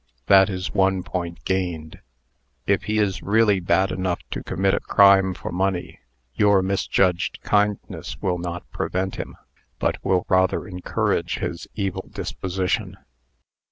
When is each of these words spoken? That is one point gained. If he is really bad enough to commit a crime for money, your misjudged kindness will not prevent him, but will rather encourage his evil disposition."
That 0.25 0.49
is 0.49 0.73
one 0.73 1.03
point 1.03 1.45
gained. 1.45 1.99
If 2.65 2.85
he 2.85 2.97
is 2.97 3.21
really 3.21 3.59
bad 3.59 3.91
enough 3.91 4.17
to 4.31 4.41
commit 4.41 4.73
a 4.73 4.79
crime 4.79 5.35
for 5.35 5.51
money, 5.51 5.99
your 6.33 6.63
misjudged 6.63 7.39
kindness 7.43 8.19
will 8.19 8.39
not 8.39 8.67
prevent 8.71 9.17
him, 9.17 9.35
but 9.77 10.03
will 10.03 10.25
rather 10.27 10.67
encourage 10.67 11.37
his 11.37 11.67
evil 11.75 12.09
disposition." 12.11 12.97